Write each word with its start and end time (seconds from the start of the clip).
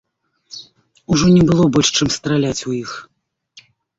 Ужо 1.15 1.25
не 1.35 1.43
было 1.51 1.67
больш 1.77 1.89
чым 1.97 2.09
страляць 2.17 2.65
у 2.71 2.75
іх. 2.81 2.91